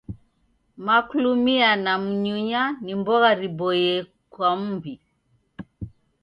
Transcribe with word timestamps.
Maklumia 0.85 1.71
na 1.83 1.93
mnyunya 2.01 2.63
ni 2.83 2.93
mbogha 2.99 3.31
riboie 3.39 3.95
kwa 4.31 4.49
m'mbi. 4.59 4.93